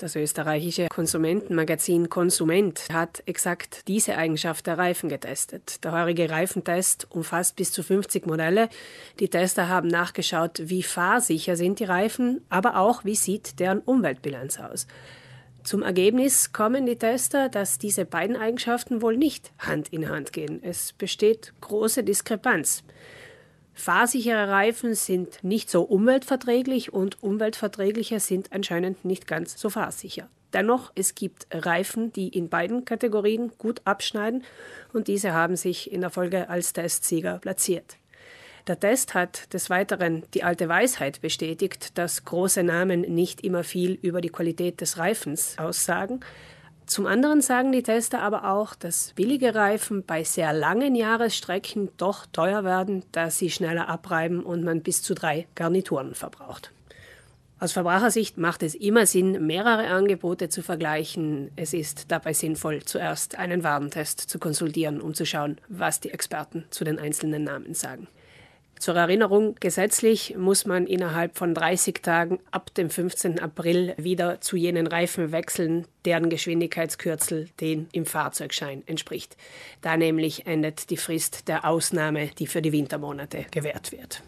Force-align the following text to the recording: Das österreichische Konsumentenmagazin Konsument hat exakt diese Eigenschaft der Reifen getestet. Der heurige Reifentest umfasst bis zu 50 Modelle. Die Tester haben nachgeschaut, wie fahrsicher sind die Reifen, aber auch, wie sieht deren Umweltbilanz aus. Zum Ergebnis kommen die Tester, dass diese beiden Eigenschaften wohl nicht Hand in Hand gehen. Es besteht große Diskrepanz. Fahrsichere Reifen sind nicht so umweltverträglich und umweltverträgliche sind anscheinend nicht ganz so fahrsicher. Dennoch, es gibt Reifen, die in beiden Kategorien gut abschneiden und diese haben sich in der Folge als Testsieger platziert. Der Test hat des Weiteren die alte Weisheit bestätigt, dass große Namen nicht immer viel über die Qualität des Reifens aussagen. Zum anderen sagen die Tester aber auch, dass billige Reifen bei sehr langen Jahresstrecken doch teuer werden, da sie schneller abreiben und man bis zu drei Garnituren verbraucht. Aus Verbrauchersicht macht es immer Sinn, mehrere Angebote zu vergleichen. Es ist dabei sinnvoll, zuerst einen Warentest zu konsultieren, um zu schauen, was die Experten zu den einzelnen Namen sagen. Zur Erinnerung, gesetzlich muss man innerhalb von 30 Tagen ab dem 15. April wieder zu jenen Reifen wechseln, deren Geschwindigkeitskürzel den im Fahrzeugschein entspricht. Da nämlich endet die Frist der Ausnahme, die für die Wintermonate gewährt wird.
Das 0.00 0.16
österreichische 0.16 0.88
Konsumentenmagazin 0.88 2.08
Konsument 2.08 2.86
hat 2.90 3.22
exakt 3.26 3.86
diese 3.86 4.16
Eigenschaft 4.16 4.66
der 4.66 4.78
Reifen 4.78 5.10
getestet. 5.10 5.84
Der 5.84 5.92
heurige 5.92 6.30
Reifentest 6.30 7.06
umfasst 7.10 7.56
bis 7.56 7.70
zu 7.70 7.82
50 7.82 8.26
Modelle. 8.26 8.70
Die 9.18 9.28
Tester 9.28 9.68
haben 9.68 9.88
nachgeschaut, 9.88 10.62
wie 10.64 10.82
fahrsicher 10.82 11.54
sind 11.54 11.80
die 11.80 11.84
Reifen, 11.84 12.40
aber 12.48 12.78
auch, 12.78 13.04
wie 13.04 13.14
sieht 13.14 13.60
deren 13.60 13.80
Umweltbilanz 13.80 14.58
aus. 14.58 14.86
Zum 15.64 15.82
Ergebnis 15.82 16.54
kommen 16.54 16.86
die 16.86 16.96
Tester, 16.96 17.50
dass 17.50 17.76
diese 17.76 18.06
beiden 18.06 18.36
Eigenschaften 18.36 19.02
wohl 19.02 19.18
nicht 19.18 19.52
Hand 19.58 19.90
in 19.90 20.08
Hand 20.08 20.32
gehen. 20.32 20.60
Es 20.62 20.94
besteht 20.94 21.52
große 21.60 22.04
Diskrepanz. 22.04 22.84
Fahrsichere 23.74 24.48
Reifen 24.48 24.94
sind 24.94 25.42
nicht 25.42 25.70
so 25.70 25.82
umweltverträglich 25.82 26.92
und 26.92 27.22
umweltverträgliche 27.22 28.20
sind 28.20 28.52
anscheinend 28.52 29.04
nicht 29.04 29.26
ganz 29.26 29.58
so 29.58 29.70
fahrsicher. 29.70 30.28
Dennoch, 30.52 30.90
es 30.94 31.14
gibt 31.14 31.46
Reifen, 31.52 32.12
die 32.12 32.28
in 32.28 32.48
beiden 32.48 32.84
Kategorien 32.84 33.52
gut 33.56 33.80
abschneiden 33.84 34.44
und 34.92 35.08
diese 35.08 35.32
haben 35.32 35.56
sich 35.56 35.92
in 35.92 36.00
der 36.00 36.10
Folge 36.10 36.48
als 36.48 36.72
Testsieger 36.72 37.38
platziert. 37.38 37.96
Der 38.66 38.78
Test 38.78 39.14
hat 39.14 39.52
des 39.54 39.70
Weiteren 39.70 40.24
die 40.34 40.44
alte 40.44 40.68
Weisheit 40.68 41.20
bestätigt, 41.20 41.96
dass 41.96 42.24
große 42.24 42.62
Namen 42.62 43.00
nicht 43.00 43.42
immer 43.42 43.64
viel 43.64 43.98
über 44.02 44.20
die 44.20 44.28
Qualität 44.28 44.80
des 44.80 44.98
Reifens 44.98 45.56
aussagen. 45.58 46.20
Zum 46.90 47.06
anderen 47.06 47.40
sagen 47.40 47.70
die 47.70 47.84
Tester 47.84 48.20
aber 48.20 48.50
auch, 48.50 48.74
dass 48.74 49.12
billige 49.12 49.54
Reifen 49.54 50.02
bei 50.04 50.24
sehr 50.24 50.52
langen 50.52 50.96
Jahresstrecken 50.96 51.88
doch 51.98 52.26
teuer 52.26 52.64
werden, 52.64 53.04
da 53.12 53.30
sie 53.30 53.48
schneller 53.48 53.88
abreiben 53.88 54.42
und 54.42 54.64
man 54.64 54.82
bis 54.82 55.00
zu 55.00 55.14
drei 55.14 55.46
Garnituren 55.54 56.16
verbraucht. 56.16 56.72
Aus 57.60 57.70
Verbrauchersicht 57.70 58.38
macht 58.38 58.64
es 58.64 58.74
immer 58.74 59.06
Sinn, 59.06 59.46
mehrere 59.46 59.86
Angebote 59.86 60.48
zu 60.48 60.64
vergleichen. 60.64 61.52
Es 61.54 61.74
ist 61.74 62.10
dabei 62.10 62.32
sinnvoll, 62.32 62.82
zuerst 62.82 63.38
einen 63.38 63.62
Warentest 63.62 64.18
zu 64.22 64.40
konsultieren, 64.40 65.00
um 65.00 65.14
zu 65.14 65.24
schauen, 65.24 65.58
was 65.68 66.00
die 66.00 66.10
Experten 66.10 66.64
zu 66.70 66.82
den 66.82 66.98
einzelnen 66.98 67.44
Namen 67.44 67.74
sagen. 67.74 68.08
Zur 68.80 68.96
Erinnerung, 68.96 69.56
gesetzlich 69.60 70.36
muss 70.38 70.64
man 70.64 70.86
innerhalb 70.86 71.36
von 71.36 71.52
30 71.52 72.00
Tagen 72.02 72.38
ab 72.50 72.72
dem 72.72 72.88
15. 72.88 73.38
April 73.38 73.92
wieder 73.98 74.40
zu 74.40 74.56
jenen 74.56 74.86
Reifen 74.86 75.32
wechseln, 75.32 75.86
deren 76.06 76.30
Geschwindigkeitskürzel 76.30 77.50
den 77.60 77.88
im 77.92 78.06
Fahrzeugschein 78.06 78.82
entspricht. 78.86 79.36
Da 79.82 79.98
nämlich 79.98 80.46
endet 80.46 80.88
die 80.88 80.96
Frist 80.96 81.46
der 81.46 81.66
Ausnahme, 81.66 82.30
die 82.38 82.46
für 82.46 82.62
die 82.62 82.72
Wintermonate 82.72 83.44
gewährt 83.50 83.92
wird. 83.92 84.22